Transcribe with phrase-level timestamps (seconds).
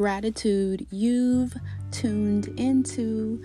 [0.00, 0.86] gratitude.
[0.90, 1.54] You've
[1.90, 3.38] tuned into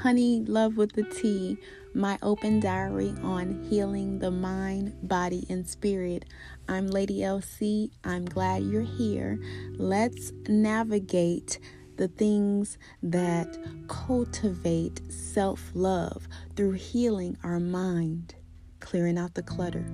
[0.00, 1.58] Honey Love with the Tea,
[1.94, 6.26] my open diary on healing the mind, body, and spirit.
[6.68, 7.90] I'm Lady LC.
[8.04, 9.40] I'm glad you're here.
[9.72, 11.58] Let's navigate
[11.96, 18.36] the things that cultivate self love through healing our mind,
[18.78, 19.84] clearing out the clutter,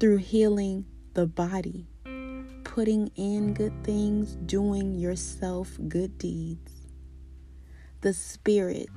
[0.00, 1.86] through healing the body,
[2.74, 6.72] putting in good things, doing yourself good deeds,
[8.00, 8.90] the spirit,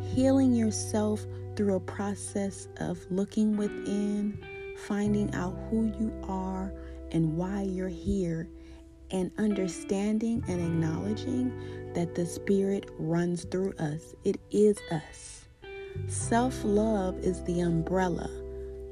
[0.00, 1.26] healing yourself
[1.56, 4.38] through a process of looking within,
[4.86, 6.72] finding out who you are
[7.10, 8.48] and why you're here
[9.10, 14.14] and understanding and acknowledging that the Spirit runs through us.
[14.22, 15.48] It is us.
[16.06, 18.30] Self love is the umbrella.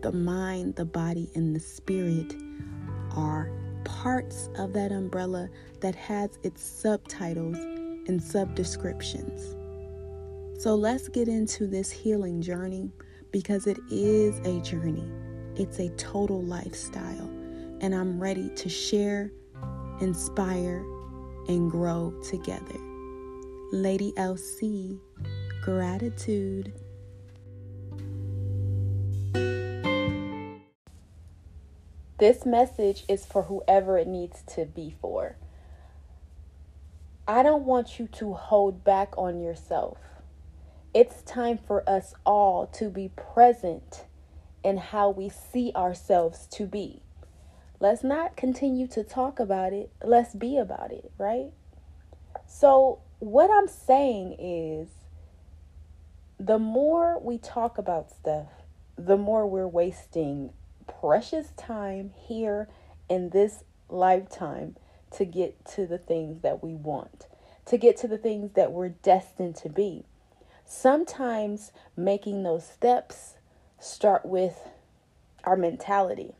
[0.02, 2.34] The mind, the body, and the spirit
[3.12, 3.50] are
[3.86, 5.48] parts of that umbrella
[5.80, 9.54] that has its subtitles and subdescriptions.
[10.62, 12.92] So let's get into this healing journey
[13.32, 15.10] because it is a journey,
[15.56, 17.30] it's a total lifestyle.
[17.80, 19.30] And I'm ready to share
[20.00, 20.84] inspire,
[21.48, 22.78] and grow together.
[23.72, 24.98] Lady LC,
[25.62, 26.72] gratitude.
[32.18, 35.36] This message is for whoever it needs to be for.
[37.28, 39.98] I don't want you to hold back on yourself.
[40.94, 44.04] It's time for us all to be present
[44.64, 47.02] in how we see ourselves to be.
[47.80, 49.90] Let's not continue to talk about it.
[50.02, 51.50] Let's be about it, right?
[52.46, 54.88] So, what I'm saying is
[56.40, 58.48] the more we talk about stuff,
[58.96, 60.54] the more we're wasting
[60.86, 62.68] precious time here
[63.08, 64.76] in this lifetime
[65.12, 67.26] to get to the things that we want,
[67.66, 70.04] to get to the things that we're destined to be.
[70.64, 73.34] Sometimes making those steps
[73.78, 74.68] start with
[75.44, 76.34] our mentality.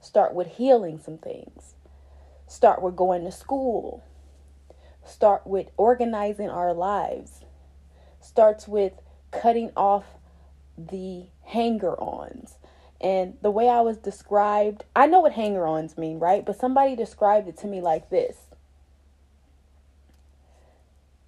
[0.00, 1.74] Start with healing some things.
[2.46, 4.04] Start with going to school.
[5.02, 7.40] Start with organizing our lives.
[8.20, 8.92] Starts with
[9.30, 10.04] cutting off
[10.76, 12.58] the hanger ons.
[13.00, 16.44] And the way I was described, I know what hanger ons mean, right?
[16.44, 18.36] But somebody described it to me like this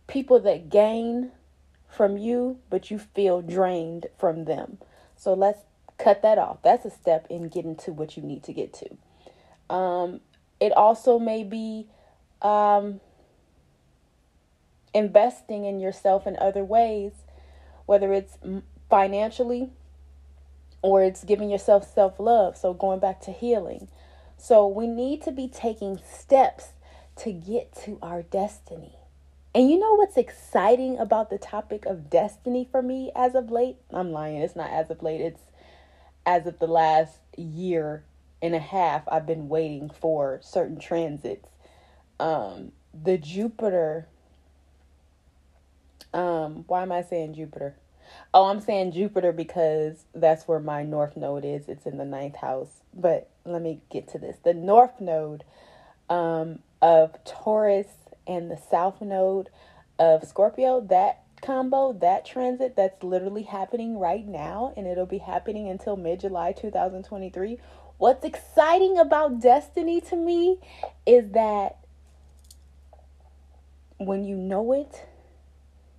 [0.07, 1.33] people that gain
[1.89, 4.79] from you, but you feel drained from them.
[5.17, 5.61] So let's
[5.99, 6.59] cut that off.
[6.63, 9.75] That's a step in getting to what you need to get to.
[9.75, 10.21] Um,
[10.61, 11.87] it also may be
[12.43, 13.01] um,
[14.95, 17.13] investing in yourself in other ways,
[17.87, 18.39] whether it's
[18.89, 19.71] financially
[20.87, 22.57] or it's giving yourself self love.
[22.57, 23.89] So, going back to healing.
[24.39, 26.69] So, we need to be taking steps
[27.17, 28.93] to get to our destiny.
[29.55, 33.77] And you know what's exciting about the topic of destiny for me as of late?
[33.91, 35.41] I'm lying, it's not as of late, it's
[36.27, 38.05] as of the last year
[38.43, 41.49] and a half, I've been waiting for certain transits.
[42.21, 44.07] Um, the Jupiter,
[46.13, 47.77] um, why am I saying Jupiter?
[48.39, 51.71] Oh, I'm saying Jupiter because that's where my north node is.
[51.71, 52.83] It's in the ninth house.
[52.93, 54.37] But let me get to this.
[54.45, 55.43] The north node
[56.11, 57.87] um, of Taurus
[58.27, 59.49] and the south node
[59.99, 65.71] of Scorpio, that combo, that transit that's literally happening right now, and it'll be happening
[65.71, 67.57] until mid July 2023.
[67.97, 70.61] What's exciting about destiny to me
[71.07, 71.79] is that
[73.97, 75.07] when you know it,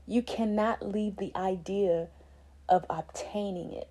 [0.05, 2.09] you cannot leave the idea
[2.69, 3.89] of obtaining it.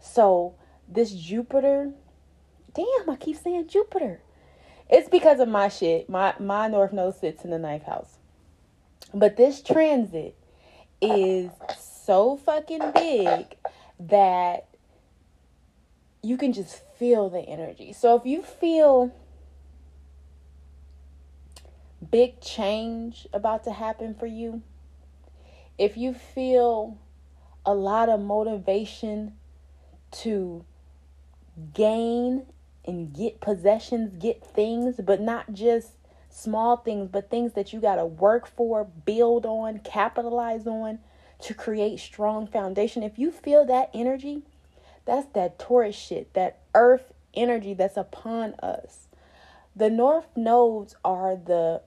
[0.00, 0.54] So,
[0.88, 1.92] this Jupiter,
[2.74, 4.20] damn, I keep saying Jupiter.
[4.88, 6.08] It's because of my shit.
[6.08, 8.18] My my North Node sits in the ninth house.
[9.14, 10.36] But this transit
[11.00, 13.56] is so fucking big
[13.98, 14.66] that
[16.22, 17.92] you can just feel the energy.
[17.92, 19.14] So if you feel
[22.10, 24.62] big change about to happen for you,
[25.78, 26.98] if you feel
[27.64, 29.34] a lot of motivation
[30.10, 30.64] to
[31.74, 32.46] gain
[32.84, 35.92] and get possessions, get things, but not just
[36.30, 40.98] small things, but things that you got to work for, build on, capitalize on
[41.40, 43.02] to create strong foundation.
[43.02, 44.42] If you feel that energy,
[45.04, 49.08] that's that Taurus shit, that earth energy that's upon us.
[49.74, 51.82] The north nodes are the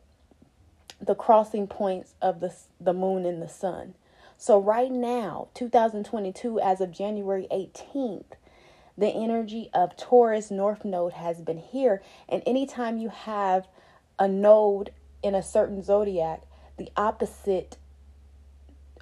[1.01, 3.93] the crossing points of the the moon and the sun.
[4.37, 8.33] So right now, 2022 as of January 18th,
[8.97, 12.01] the energy of Taurus North Node has been here.
[12.29, 13.67] And anytime you have
[14.19, 14.91] a node
[15.23, 16.43] in a certain zodiac,
[16.77, 17.77] the opposite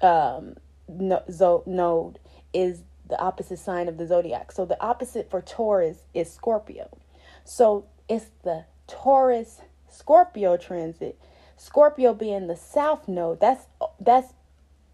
[0.02, 0.54] um,
[0.88, 2.18] no, zo- node
[2.52, 4.52] is the opposite sign of the zodiac.
[4.52, 6.88] So the opposite for Taurus is Scorpio.
[7.44, 11.18] So it's the Taurus Scorpio transit.
[11.56, 13.40] Scorpio being the south node.
[13.40, 13.66] That's
[14.00, 14.32] that's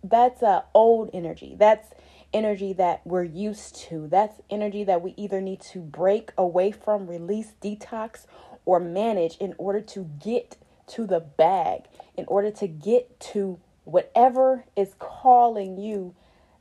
[0.03, 1.57] that's a old energy.
[1.59, 1.89] That's
[2.33, 4.07] energy that we're used to.
[4.09, 8.27] That's energy that we either need to break away from, release, detox,
[8.65, 10.57] or manage in order to get
[10.89, 11.85] to the bag,
[12.17, 16.15] in order to get to whatever is calling you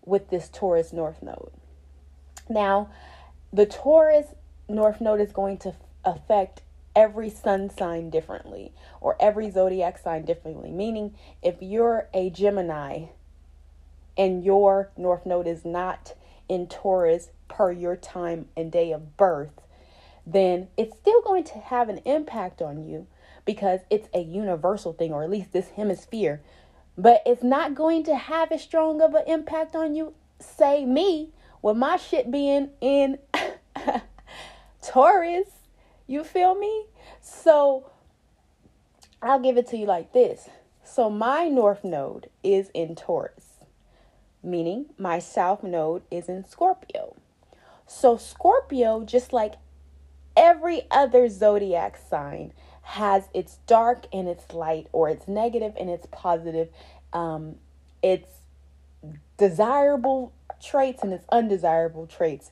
[0.05, 1.51] with this Taurus North Node.
[2.49, 2.89] Now,
[3.51, 4.27] the Taurus
[4.69, 5.75] North Node is going to
[6.05, 6.61] affect
[6.95, 10.71] every sun sign differently or every zodiac sign differently.
[10.71, 13.07] Meaning, if you're a Gemini
[14.17, 16.13] and your North Node is not
[16.49, 19.61] in Taurus per your time and day of birth,
[20.25, 23.07] then it's still going to have an impact on you
[23.45, 26.41] because it's a universal thing, or at least this hemisphere.
[26.97, 31.31] But it's not going to have as strong of an impact on you, say me,
[31.61, 33.19] with my shit being in
[34.81, 35.47] Taurus.
[36.07, 36.85] You feel me?
[37.21, 37.89] So
[39.21, 40.49] I'll give it to you like this.
[40.83, 43.36] So my north node is in Taurus,
[44.43, 47.15] meaning my south node is in Scorpio.
[47.85, 49.55] So Scorpio, just like
[50.35, 56.07] every other zodiac sign, has its dark and its light, or its negative and its
[56.11, 56.69] positive,
[57.11, 57.55] um,
[58.01, 58.29] its
[59.37, 62.51] desirable traits and its undesirable traits.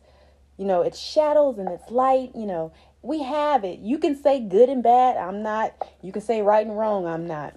[0.57, 3.79] You know, it's shadows and it's light, you know, we have it.
[3.79, 5.15] You can say good and bad.
[5.15, 5.75] I'm not.
[6.01, 7.05] You can say right and wrong.
[7.05, 7.53] I'm not.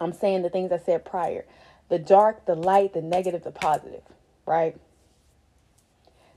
[0.00, 1.44] I'm saying the things I said prior
[1.88, 4.02] the dark, the light, the negative, the positive,
[4.46, 4.76] right?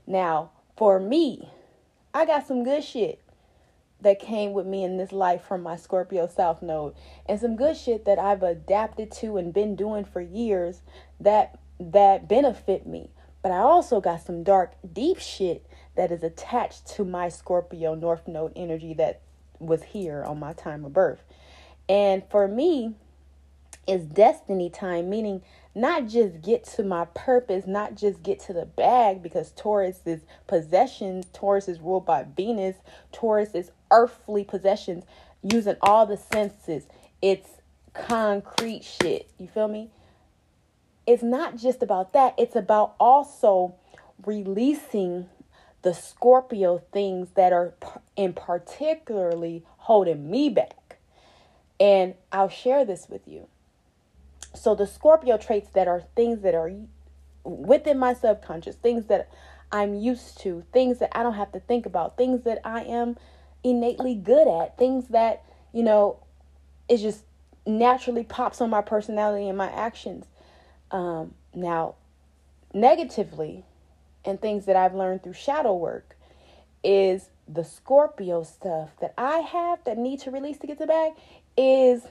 [0.06, 1.50] Now, for me,
[2.14, 3.22] I got some good shit
[4.00, 6.94] that came with me in this life from my Scorpio South Node,
[7.26, 10.82] and some good shit that I've adapted to and been doing for years
[11.20, 13.10] that that benefit me.
[13.42, 15.64] But I also got some dark, deep shit
[15.96, 19.20] that is attached to my Scorpio North Node energy that
[19.58, 21.22] was here on my time of birth.
[21.88, 22.94] And for me,
[23.88, 25.42] it's destiny time, meaning
[25.74, 30.20] not just get to my purpose, not just get to the bag, because Taurus is
[30.46, 32.76] possessions, Taurus is ruled by Venus,
[33.12, 35.04] Taurus is earthly possessions,
[35.42, 36.84] using all the senses.
[37.22, 37.48] It's
[37.94, 39.30] concrete shit.
[39.38, 39.90] You feel me?
[41.06, 43.74] It's not just about that, it's about also
[44.26, 45.30] releasing
[45.80, 47.72] the Scorpio things that are
[48.16, 50.98] in particularly holding me back.
[51.80, 53.46] And I'll share this with you.
[54.60, 56.70] So, the Scorpio traits that are things that are
[57.44, 59.30] within my subconscious, things that
[59.70, 63.16] I'm used to, things that I don't have to think about, things that I am
[63.62, 66.22] innately good at, things that, you know,
[66.88, 67.24] it just
[67.66, 70.26] naturally pops on my personality and my actions.
[70.90, 71.96] Um, now,
[72.72, 73.64] negatively,
[74.24, 76.16] and things that I've learned through shadow work
[76.82, 81.12] is the Scorpio stuff that I have that need to release to get the bag
[81.56, 82.02] is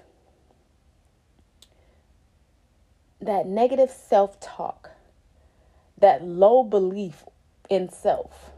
[3.21, 4.91] that negative self talk,
[5.97, 7.23] that low belief
[7.69, 8.51] in self,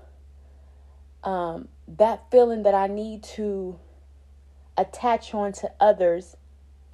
[1.24, 3.80] um, that feeling that I need to
[4.78, 6.38] attach on to others,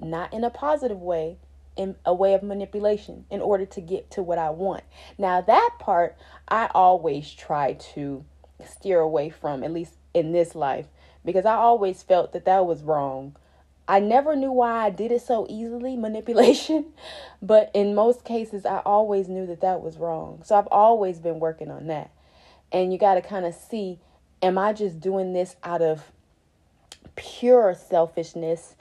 [0.00, 1.38] not in a positive way,
[1.76, 4.82] in a way of manipulation in order to get to what I want.
[5.18, 6.16] Now, that part
[6.48, 8.24] I always try to
[8.64, 10.86] steer away from, at least in this life,
[11.24, 13.36] because I always felt that that was wrong.
[13.88, 16.86] I never knew why I did it so easily, manipulation,
[17.40, 20.42] but in most cases, I always knew that that was wrong.
[20.44, 22.10] So I've always been working on that.
[22.72, 24.00] And you got to kind of see
[24.42, 26.12] am I just doing this out of
[27.14, 28.74] pure selfishness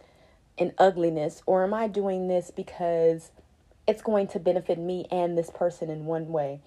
[0.58, 3.32] and ugliness, or am I doing this because
[3.88, 6.62] it's going to benefit me and this person in one way?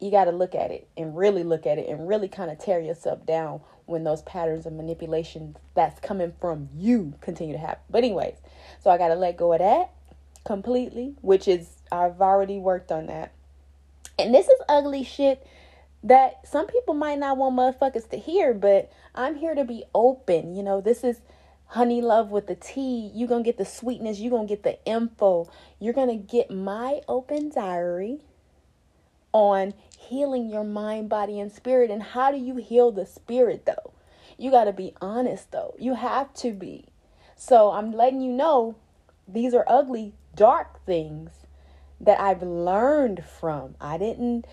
[0.00, 2.58] You got to look at it and really look at it and really kind of
[2.58, 7.82] tear yourself down when those patterns of manipulation that's coming from you continue to happen.
[7.88, 8.36] But, anyways,
[8.82, 9.90] so I got to let go of that
[10.44, 13.32] completely, which is, I've already worked on that.
[14.18, 15.46] And this is ugly shit
[16.02, 20.54] that some people might not want motherfuckers to hear, but I'm here to be open.
[20.54, 21.20] You know, this is
[21.68, 25.50] honey love with the tea you're gonna get the sweetness you're gonna get the info
[25.80, 28.20] you're gonna get my open diary
[29.36, 31.90] on healing your mind body and spirit.
[31.90, 33.92] And how do you heal the spirit though?
[34.38, 35.74] You got to be honest though.
[35.78, 36.86] You have to be.
[37.36, 38.76] So i'm letting you know
[39.28, 41.30] these are ugly dark things
[42.00, 43.74] that i've learned from.
[43.78, 44.46] I didn't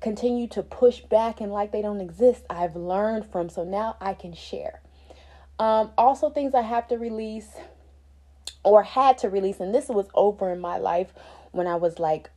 [0.00, 3.48] continue to push back and like they don't exist, I've learned from.
[3.48, 4.82] So now I can share.
[5.58, 7.48] Um, also, things I have to release
[8.62, 11.12] or had to release, and this was over in my life
[11.50, 12.30] when I was like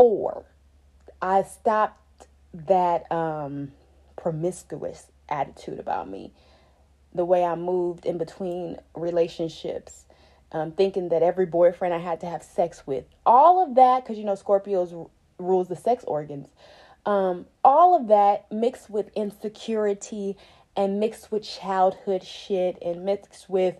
[0.00, 0.44] 24.
[1.20, 3.72] I stopped that um,
[4.16, 6.32] promiscuous attitude about me,
[7.14, 10.06] the way I moved in between relationships.
[10.52, 14.18] Um, thinking that every boyfriend I had to have sex with, all of that, because
[14.18, 16.48] you know Scorpios rules the sex organs.
[17.06, 20.36] Um, all of that mixed with insecurity
[20.76, 23.76] and mixed with childhood shit and mixed with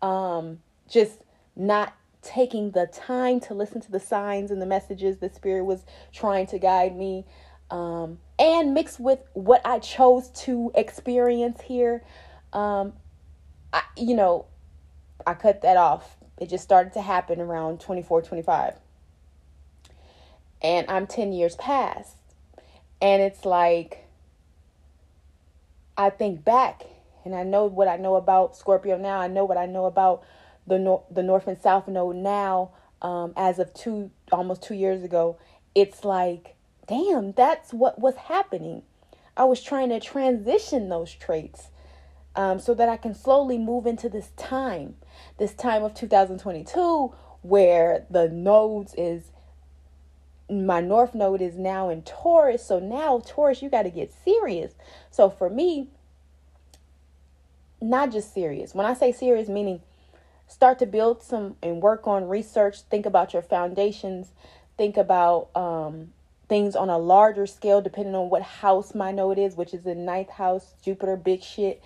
[0.00, 1.18] um, just
[1.56, 1.92] not
[2.24, 6.46] taking the time to listen to the signs and the messages the spirit was trying
[6.46, 7.24] to guide me
[7.70, 12.02] um, and mixed with what i chose to experience here
[12.52, 12.92] um,
[13.72, 14.46] I, you know
[15.26, 18.74] i cut that off it just started to happen around 24 25
[20.64, 22.16] and I'm 10 years past.
[23.00, 24.06] And it's like,
[25.96, 26.84] I think back
[27.24, 29.20] and I know what I know about Scorpio now.
[29.20, 30.24] I know what I know about
[30.66, 32.70] the nor- the North and South Node now.
[33.02, 35.36] Um, as of two almost two years ago,
[35.74, 36.54] it's like,
[36.88, 38.82] damn, that's what was happening.
[39.36, 41.68] I was trying to transition those traits
[42.36, 44.96] um, so that I can slowly move into this time,
[45.38, 49.30] this time of 2022, where the nodes is
[50.50, 52.64] my north node is now in Taurus.
[52.64, 54.74] So now, Taurus, you got to get serious.
[55.10, 55.88] So for me,
[57.80, 58.74] not just serious.
[58.74, 59.80] When I say serious, meaning
[60.46, 64.32] start to build some and work on research, think about your foundations,
[64.76, 66.12] think about um,
[66.48, 69.94] things on a larger scale, depending on what house my node is, which is the
[69.94, 71.82] ninth house, Jupiter, big shit.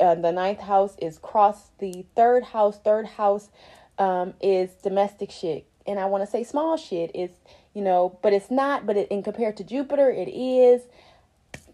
[0.00, 2.78] Uh, the ninth house is cross the third house.
[2.78, 3.48] Third house
[3.98, 5.66] um, is domestic shit.
[5.86, 7.30] And I want to say small shit is
[7.74, 10.82] you know, but it's not, but it, in compared to Jupiter, it is.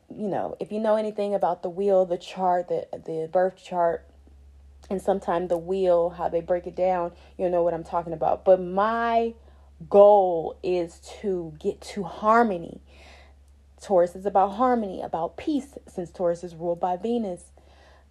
[0.08, 4.04] You know, if you know anything about the wheel, the chart, the the birth chart,
[4.90, 8.44] and sometimes the wheel, how they break it down, you'll know what I'm talking about.
[8.44, 9.34] But my
[9.88, 12.80] goal is to get to harmony.
[13.80, 17.44] Taurus is about harmony, about peace, since Taurus is ruled by Venus.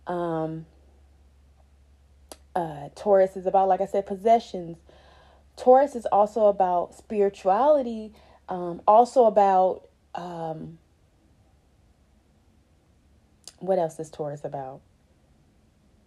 [0.08, 0.66] Um,
[2.56, 4.78] uh, Taurus is about, like I said, possessions.
[5.58, 8.14] Taurus is also about spirituality,
[8.48, 10.80] um, also about um,
[13.60, 14.80] what else is Taurus about?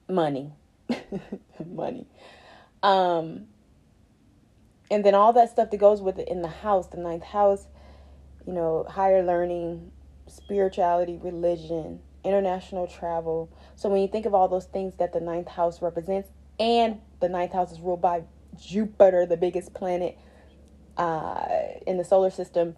[0.08, 0.52] Money.
[1.66, 2.06] Money.
[2.82, 3.46] Um,
[4.90, 7.66] and then all that stuff that goes with it in the house, the ninth house,
[8.46, 9.90] you know, higher learning,
[10.26, 13.50] spirituality, religion, international travel.
[13.75, 17.28] So when you think of all those things that the ninth house represents, and the
[17.28, 18.25] ninth house is ruled by
[18.61, 20.18] Jupiter, the biggest planet
[20.96, 21.46] uh,
[21.87, 22.76] in the solar system,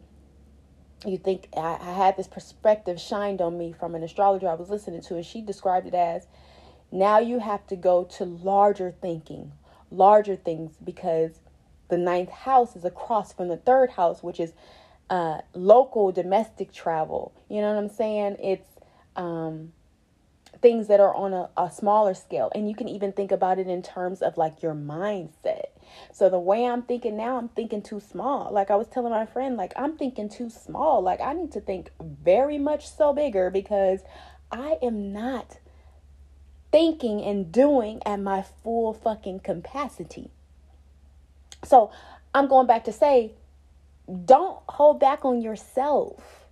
[1.05, 4.71] you think I, I, had this perspective shined on me from an astrologer I was
[4.71, 6.27] listening to, and she described it as
[6.95, 9.53] now you have to go to larger thinking,
[9.91, 11.41] larger things, because
[11.89, 14.53] the ninth house is across from the third house, which is
[15.11, 17.35] uh, local domestic travel.
[17.51, 18.37] You know what I'm saying?
[18.41, 18.69] It's
[19.17, 19.73] um,
[20.63, 22.53] things that are on a, a smaller scale.
[22.55, 25.67] And you can even think about it in terms of like your mindset.
[26.13, 28.53] So the way I'm thinking now, I'm thinking too small.
[28.53, 31.03] Like I was telling my friend, like I'm thinking too small.
[31.03, 34.01] Like I need to think very much so bigger because
[34.53, 35.59] I am not
[36.75, 40.29] thinking and doing at my full fucking capacity.
[41.63, 41.93] So
[42.35, 43.35] I'm going back to say,
[44.25, 46.47] don't hold back on yourself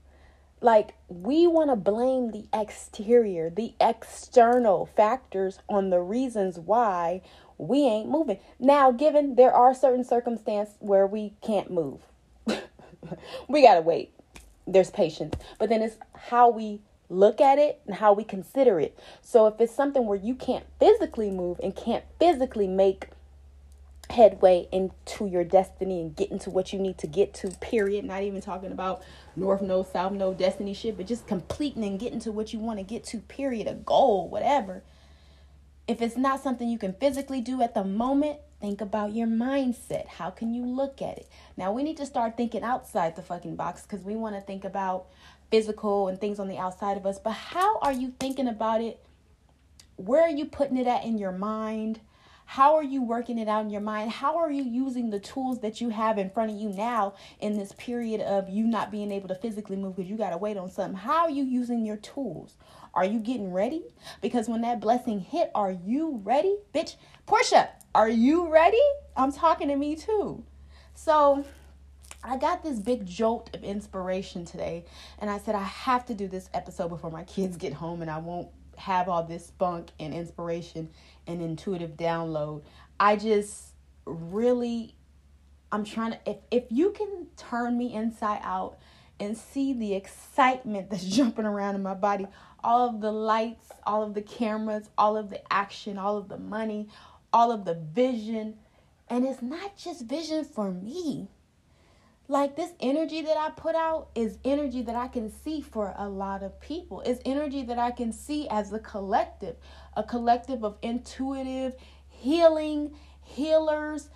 [0.61, 7.21] like we want to blame the exterior, the external factors on the reasons why
[7.59, 8.39] we ain't moving.
[8.61, 11.99] Now, given there are certain circumstances where we can't move,
[13.49, 14.15] we got to wait.
[14.69, 15.35] There's patience.
[15.59, 16.79] But then it's how we
[17.13, 18.99] look at it and how we consider it.
[19.21, 23.09] So if it's something where you can't physically move and can't physically make
[24.11, 28.05] headway into your destiny and get into what you need to get to, period.
[28.05, 29.03] Not even talking about
[29.37, 32.79] North Node, South Node, destiny shit, but just completing and getting to what you want
[32.79, 34.83] to get to, period, a goal, whatever.
[35.89, 40.07] If it's not something you can physically do at the moment, think about your mindset.
[40.07, 41.29] How can you look at it?
[41.57, 44.65] Now, we need to start thinking outside the fucking box because we want to think
[44.65, 45.07] about
[45.53, 47.21] physical and things on the outside of us.
[47.21, 48.99] But how are you thinking about it?
[49.97, 52.01] Where are you putting it at in your mind?
[52.47, 54.11] How are you working it out in your mind?
[54.11, 57.57] How are you using the tools that you have in front of you now in
[57.57, 60.57] this period of you not being able to physically move because you got to wait
[60.57, 60.97] on something?
[60.97, 62.57] How are you using your tools?
[62.95, 63.85] Are you getting ready?
[64.21, 66.57] Because when that blessing hit, are you ready?
[66.75, 68.83] Bitch, Portia, are you ready?
[69.17, 70.45] I'm talking to me too.
[70.95, 71.45] So
[72.25, 74.85] I got this big jolt of inspiration today,
[75.19, 78.11] and I said I have to do this episode before my kids get home, and
[78.11, 80.89] I won't have all this spunk and inspiration
[81.27, 82.63] and intuitive download.
[83.01, 83.75] I just
[84.05, 84.95] really,
[85.73, 88.79] I'm trying to, if, if you can turn me inside out
[89.19, 92.29] and see the excitement that's jumping around in my body,
[92.63, 96.39] all of the lights, all of the cameras, all of the action, all of the
[96.39, 96.89] money,
[97.33, 98.55] all of the vision.
[99.11, 101.29] And it's not just vision for me
[102.29, 106.09] like this energy that I put out is energy that I can see for a
[106.09, 107.01] lot of people.
[107.03, 109.57] It's energy that I can see as a collective,
[109.97, 111.75] a collective of intuitive,
[112.09, 114.09] healing, healers,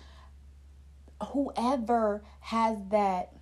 [1.31, 3.33] whoever has that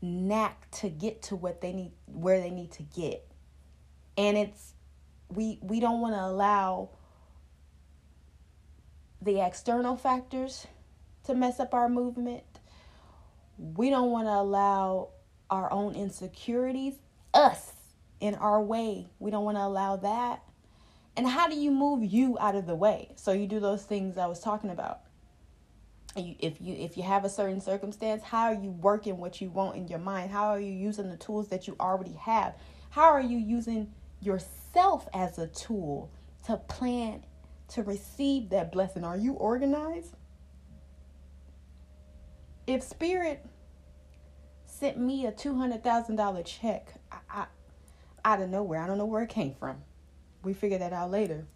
[0.00, 3.26] knack to get to what they need where they need to get.
[4.16, 4.74] And it's
[5.28, 6.90] we we don't want to allow
[9.20, 10.66] the external factors
[11.24, 12.44] to mess up our movement
[13.58, 15.10] we don't want to allow
[15.50, 16.94] our own insecurities,
[17.34, 17.72] us,
[18.20, 19.08] in our way.
[19.18, 20.42] We don't want to allow that.
[21.16, 23.12] And how do you move you out of the way?
[23.16, 25.00] So you do those things I was talking about.
[26.16, 29.76] if you if you have a certain circumstance, how are you working what you want
[29.76, 30.30] in your mind?
[30.30, 32.54] How are you using the tools that you already have?
[32.90, 36.10] How are you using yourself as a tool
[36.46, 37.24] to plan
[37.68, 39.04] to receive that blessing?
[39.04, 40.14] Are you organized?
[42.68, 43.44] If Spirit
[44.66, 47.46] sent me a two hundred thousand dollar check, I, I,
[48.24, 49.78] out of nowhere, I don't know where it came from.
[50.44, 51.46] We figure that out later.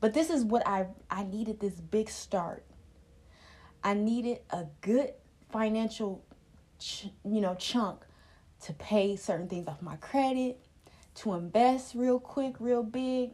[0.00, 2.64] But this is what I I needed this big start.
[3.82, 5.14] I needed a good
[5.50, 6.24] financial,
[6.78, 8.04] ch- you know, chunk
[8.64, 10.60] to pay certain things off my credit,
[11.16, 13.30] to invest real quick, real big,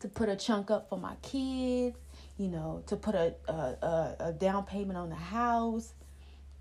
[0.00, 1.96] to put a chunk up for my kids,
[2.36, 5.94] you know, to put a, a, a, down payment on the house,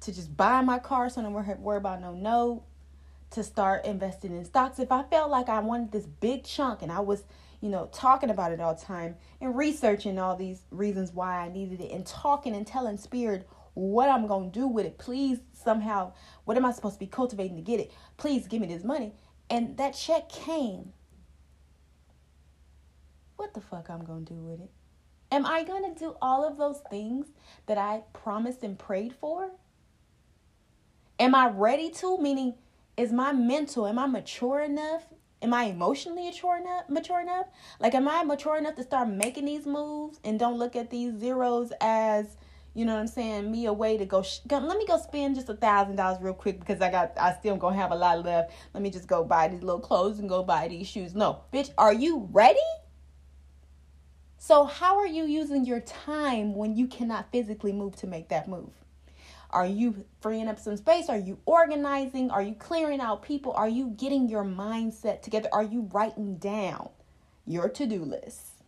[0.01, 2.63] to just buy my car so I don't worry, about no note,
[3.31, 4.77] to start investing in stocks.
[4.79, 7.23] If I felt like I wanted this big chunk and I was,
[7.61, 11.49] you know, talking about it all the time and researching all these reasons why I
[11.49, 14.99] needed it and talking and telling spirit what I'm going to do with it.
[14.99, 16.13] Please, somehow,
[16.45, 17.91] what am I supposed to be cultivating to get it?
[18.17, 19.13] Please give me this money.
[19.49, 20.93] And that check came.
[23.37, 24.69] What the fuck I'm going to do with it?
[25.33, 27.25] Am I going to do all of those things
[27.65, 29.49] that I promised and prayed for?
[31.17, 32.19] Am I ready to?
[32.19, 32.53] Meaning,
[32.97, 35.07] is my mental, am I mature enough?
[35.41, 36.87] Am I emotionally mature enough?
[36.87, 37.47] Mature enough?
[37.79, 41.19] Like, am I mature enough to start making these moves and don't look at these
[41.19, 42.37] zeros as,
[42.75, 45.33] you know what I'm saying, me a way to go, sh- let me go spend
[45.33, 48.23] just a thousand dollars real quick because I got, I still gonna have a lot
[48.23, 48.51] left.
[48.75, 51.15] Let me just go buy these little clothes and go buy these shoes.
[51.15, 52.59] No, bitch, are you ready?
[54.45, 58.49] So, how are you using your time when you cannot physically move to make that
[58.49, 58.73] move?
[59.51, 61.07] Are you freeing up some space?
[61.07, 62.29] Are you organizing?
[62.29, 63.53] Are you clearing out people?
[63.53, 65.47] Are you getting your mindset together?
[65.53, 66.89] Are you writing down
[67.45, 68.65] your to do list?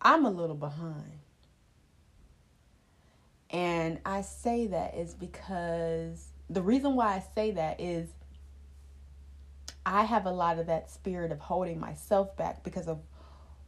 [0.00, 1.18] I'm a little behind.
[3.50, 8.08] And I say that is because the reason why I say that is
[9.84, 13.00] I have a lot of that spirit of holding myself back because of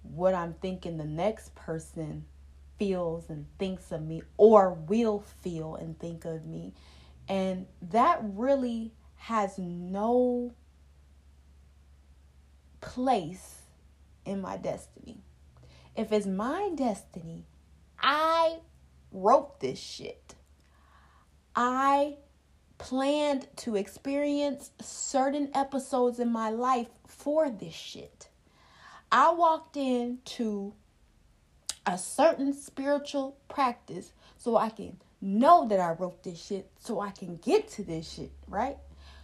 [0.02, 2.24] what I'm thinking the next person
[2.78, 6.74] feels and thinks of me or will feel and think of me.
[7.28, 10.52] And that really has no
[12.80, 13.62] place
[14.24, 15.22] in my destiny.
[15.94, 17.46] If it's my destiny,
[18.00, 18.58] I
[19.12, 20.34] wrote this shit.
[21.54, 22.16] I
[22.82, 28.28] planned to experience certain episodes in my life for this shit.
[29.12, 30.74] I walked into
[31.86, 37.10] a certain spiritual practice so I can know that I wrote this shit so I
[37.10, 38.78] can get to this shit, right?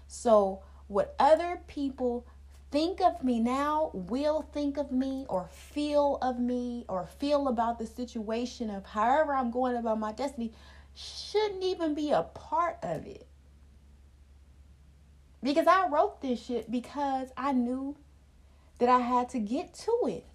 [0.07, 2.27] So, what other people
[2.71, 7.79] think of me now, will think of me, or feel of me, or feel about
[7.79, 10.53] the situation of however I'm going about my destiny,
[10.95, 13.28] shouldn't even be a part of it.
[15.43, 17.97] Because I wrote this shit because I knew
[18.79, 20.27] that I had to get to it.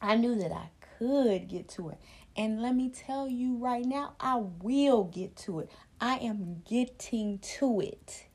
[0.00, 1.98] I knew that I could get to it.
[2.36, 5.70] And let me tell you right now, I will get to it.
[6.00, 8.26] I am getting to it.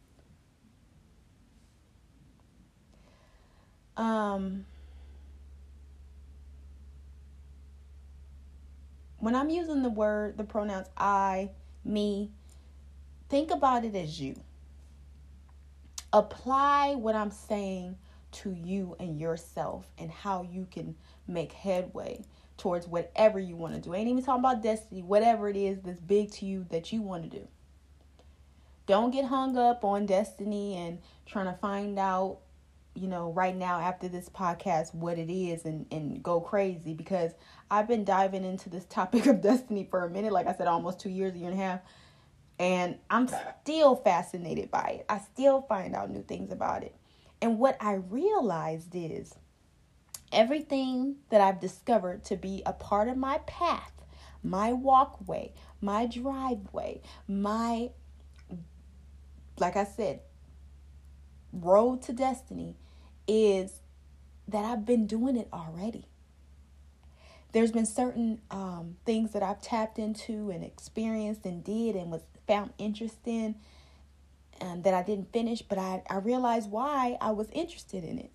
[3.98, 4.66] Um,
[9.20, 11.52] when I'm using the word, the pronouns I,
[11.86, 12.32] me,
[13.30, 14.36] think about it as you
[16.16, 17.98] apply what I'm saying
[18.32, 20.96] to you and yourself and how you can
[21.28, 22.24] make headway
[22.58, 23.94] towards whatever you want to do.
[23.94, 27.02] I ain't even talking about destiny, whatever it is that's big to you that you
[27.02, 27.48] want to do.
[28.86, 32.38] Don't get hung up on destiny and trying to find out,
[32.94, 37.32] you know, right now after this podcast what it is and, and go crazy because
[37.70, 41.02] I've been diving into this topic of destiny for a minute, like I said, almost
[41.02, 41.82] two years, a year and a half.
[42.58, 43.28] And I'm
[43.62, 45.06] still fascinated by it.
[45.10, 46.96] I still find out new things about it.
[47.42, 49.36] And what I realized is
[50.32, 53.92] everything that I've discovered to be a part of my path,
[54.42, 57.90] my walkway, my driveway, my,
[59.60, 60.22] like I said,
[61.52, 62.76] road to destiny
[63.28, 63.82] is
[64.48, 66.06] that I've been doing it already.
[67.52, 72.24] There's been certain um, things that I've tapped into and experienced and did and was
[72.48, 73.56] found interest in
[74.62, 78.32] um, that I didn't finish, but I, I realized why I was interested in it.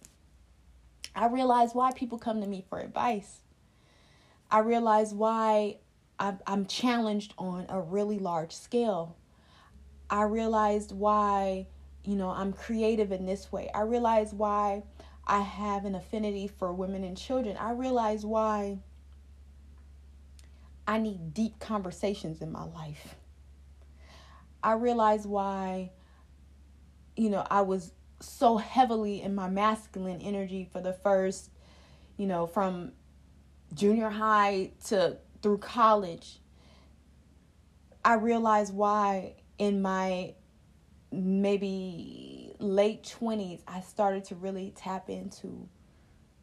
[1.14, 3.40] I realized why people come to me for advice.
[4.50, 5.78] I realized why
[6.18, 9.16] I'm, I'm challenged on a really large scale.
[10.08, 11.66] I realized why,
[12.04, 13.70] you know, I'm creative in this way.
[13.74, 14.82] I realized why
[15.26, 17.56] I have an affinity for women and children.
[17.56, 18.78] I realized why
[20.86, 23.14] I need deep conversations in my life.
[24.62, 25.90] I realized why
[27.20, 31.50] you know, I was so heavily in my masculine energy for the first,
[32.16, 32.92] you know, from
[33.74, 36.38] junior high to through college.
[38.02, 40.34] I realized why in my
[41.12, 45.68] maybe late 20s I started to really tap into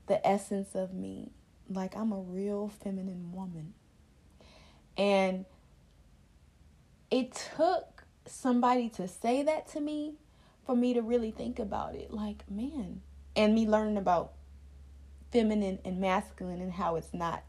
[0.05, 1.31] the essence of me.
[1.69, 3.73] Like I'm a real feminine woman.
[4.95, 5.45] And
[7.09, 7.96] it took
[8.29, 10.15] somebody to say that to me
[10.65, 12.11] for me to really think about it.
[12.11, 13.01] Like, man,
[13.35, 14.33] and me learning about
[15.31, 17.43] feminine and masculine and how it's not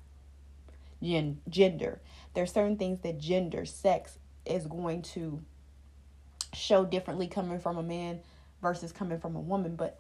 [1.02, 2.00] gen- gender.
[2.34, 5.42] There are certain things that gender, sex is going to
[6.54, 8.20] show differently coming from a man
[8.62, 9.98] versus coming from a woman, but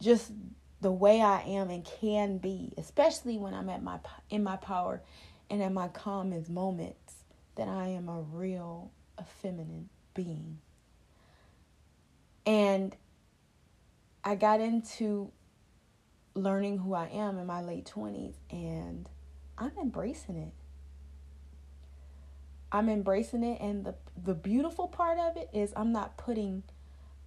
[0.00, 0.32] just
[0.80, 4.00] the way I am and can be, especially when I'm at my
[4.30, 5.00] in my power
[5.48, 7.14] and at my calmest moments,
[7.54, 10.58] that I am a real a feminine being.
[12.46, 12.96] And
[14.24, 15.30] I got into
[16.34, 19.08] learning who I am in my late 20s and
[19.58, 20.54] I'm embracing it.
[22.70, 23.94] I'm embracing it and the
[24.24, 26.62] the beautiful part of it is I'm not putting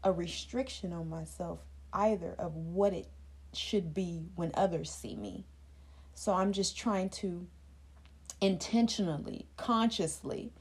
[0.03, 1.59] a restriction on myself
[1.93, 3.07] either of what it
[3.53, 5.45] should be when others see me.
[6.13, 7.47] So I'm just trying to
[8.41, 10.51] intentionally, consciously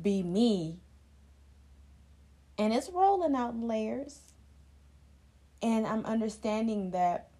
[0.00, 0.78] be me
[2.58, 4.20] and it's rolling out layers.
[5.62, 7.30] And I'm understanding that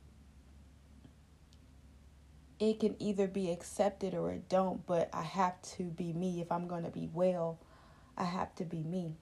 [2.59, 6.40] it can either be accepted or it don't, but I have to be me.
[6.40, 7.59] If I'm going to be well,
[8.17, 9.17] I have to be me.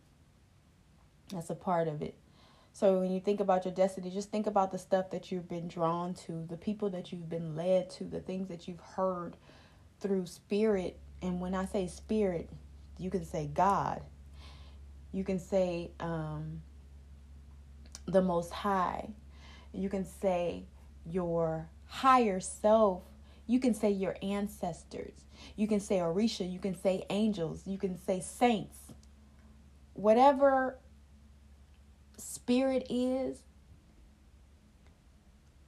[1.32, 2.14] That's a part of it.
[2.74, 5.68] So when you think about your destiny, just think about the stuff that you've been
[5.68, 9.36] drawn to, the people that you've been led to, the things that you've heard
[10.00, 10.98] through spirit.
[11.20, 12.48] And when I say spirit,
[12.98, 14.02] you can say God.
[15.12, 16.62] You can say um,
[18.06, 19.10] the Most High.
[19.72, 20.64] You can say
[21.04, 23.02] your higher self.
[23.46, 25.12] You can say your ancestors.
[25.56, 26.50] You can say Orisha.
[26.50, 27.66] You can say angels.
[27.66, 28.78] You can say saints.
[29.94, 30.78] Whatever
[32.16, 33.42] spirit is,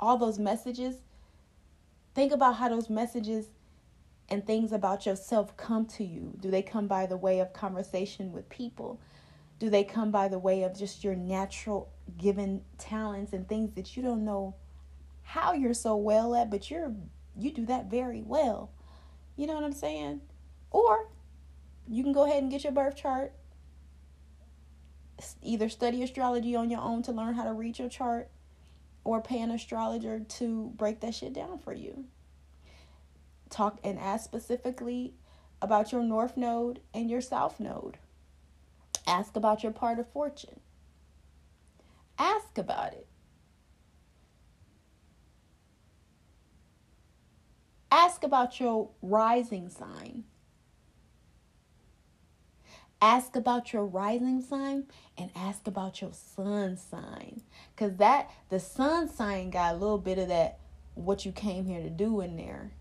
[0.00, 0.96] all those messages,
[2.14, 3.48] think about how those messages
[4.34, 6.34] and things about yourself come to you.
[6.40, 9.00] Do they come by the way of conversation with people?
[9.60, 13.96] Do they come by the way of just your natural given talents and things that
[13.96, 14.56] you don't know
[15.22, 16.92] how you're so well at, but you're
[17.38, 18.70] you do that very well.
[19.36, 20.20] You know what I'm saying?
[20.70, 21.08] Or
[21.88, 23.32] you can go ahead and get your birth chart.
[25.42, 28.30] Either study astrology on your own to learn how to read your chart
[29.04, 32.04] or pay an astrologer to break that shit down for you.
[33.54, 35.14] Talk and ask specifically
[35.62, 37.98] about your north node and your south node.
[39.06, 40.58] Ask about your part of fortune.
[42.18, 43.06] Ask about it.
[47.92, 50.24] Ask about your rising sign.
[53.00, 57.42] Ask about your rising sign and ask about your sun sign.
[57.72, 60.58] Because that, the sun sign got a little bit of that,
[60.96, 62.72] what you came here to do in there.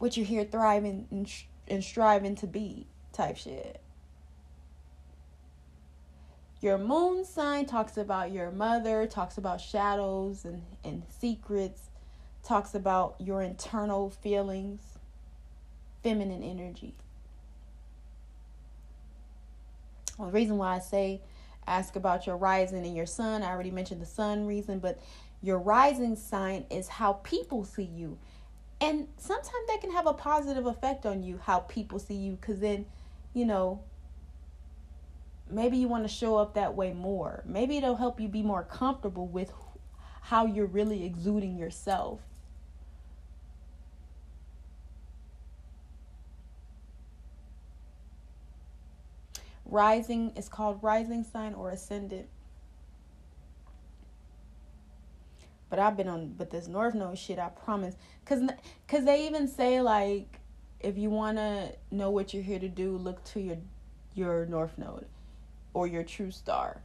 [0.00, 1.30] What you're here thriving and,
[1.68, 3.82] and striving to be type shit.
[6.62, 11.90] Your moon sign talks about your mother, talks about shadows and, and secrets,
[12.42, 14.80] talks about your internal feelings,
[16.02, 16.94] feminine energy.
[20.16, 21.20] Well, the reason why I say
[21.66, 24.98] ask about your rising and your sun, I already mentioned the sun reason, but
[25.42, 28.18] your rising sign is how people see you.
[28.80, 32.60] And sometimes that can have a positive effect on you, how people see you, because
[32.60, 32.86] then,
[33.34, 33.82] you know,
[35.50, 37.42] maybe you want to show up that way more.
[37.46, 39.52] Maybe it'll help you be more comfortable with
[40.22, 42.20] how you're really exuding yourself.
[49.66, 52.28] Rising is called rising sign or ascendant.
[55.70, 57.94] But I've been on but this North Node shit, I promise.
[58.26, 58.42] Cause,
[58.88, 60.40] Cause they even say like
[60.80, 63.56] if you wanna know what you're here to do, look to your
[64.14, 65.06] your North Node
[65.72, 66.82] or your true star.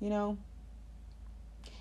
[0.00, 0.38] You know?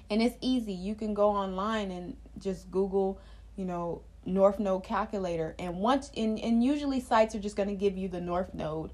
[0.10, 0.74] And it's easy.
[0.74, 3.20] You can go online and just Google,
[3.56, 5.56] you know, North Node calculator.
[5.60, 8.92] And once and, and usually sites are just gonna give you the North Node.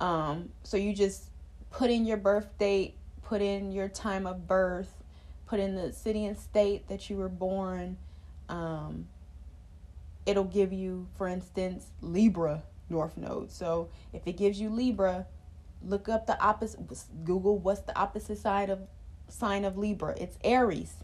[0.00, 1.30] Um, so you just
[1.70, 5.01] put in your birth date, put in your time of birth,
[5.52, 7.98] put in the city and state that you were born.
[8.48, 9.06] Um,
[10.24, 13.52] it'll give you, for instance, Libra North Node.
[13.52, 15.26] So if it gives you Libra,
[15.84, 16.80] look up the opposite
[17.24, 18.78] google what's the opposite side of
[19.28, 20.94] sign of libra it's aries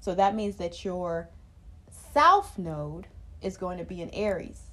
[0.00, 1.30] so that means that your
[2.12, 3.06] south node
[3.40, 4.64] is going to be in aries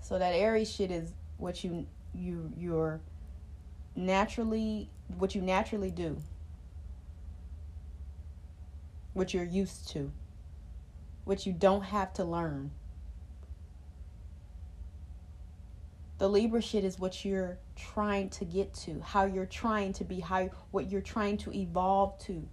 [0.00, 3.00] so that aries shit is what you you you're
[3.94, 6.16] naturally what you naturally do
[9.12, 10.10] what you're used to
[11.24, 12.70] what you don't have to learn
[16.22, 20.20] The Libra shit is what you're trying to get to, how you're trying to be,
[20.20, 22.48] how what you're trying to evolve to.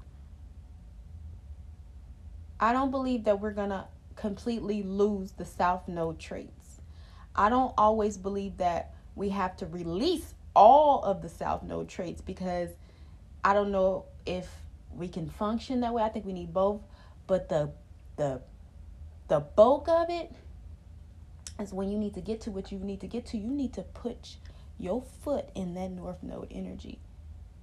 [2.59, 6.81] I don't believe that we're to completely lose the South Node traits.
[7.35, 12.21] I don't always believe that we have to release all of the South Node traits
[12.21, 12.69] because
[13.43, 14.49] I don't know if
[14.93, 16.03] we can function that way.
[16.03, 16.81] I think we need both,
[17.27, 17.71] but the
[18.17, 18.41] the
[19.27, 20.31] the bulk of it
[21.59, 23.73] is when you need to get to what you need to get to, you need
[23.73, 24.37] to put
[24.77, 26.99] your foot in that north node energy.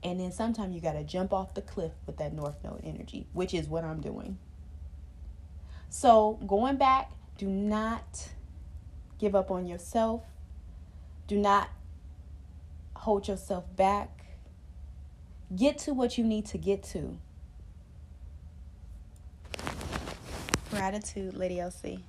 [0.03, 3.27] And then sometimes you got to jump off the cliff with that north node energy,
[3.33, 4.39] which is what I'm doing.
[5.89, 8.29] So, going back, do not
[9.19, 10.23] give up on yourself.
[11.27, 11.71] Do not
[12.97, 14.25] hold yourself back.
[15.55, 17.19] Get to what you need to get to.
[20.71, 22.01] Gratitude, Lady LC.